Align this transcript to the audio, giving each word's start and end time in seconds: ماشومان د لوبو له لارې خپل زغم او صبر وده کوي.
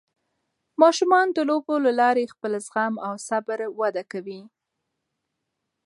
ماشومان 0.81 1.27
د 1.33 1.37
لوبو 1.49 1.75
له 1.85 1.91
لارې 2.01 2.31
خپل 2.33 2.51
زغم 2.67 2.93
او 3.07 3.13
صبر 3.27 3.59
وده 3.79 4.03
کوي. 4.11 4.41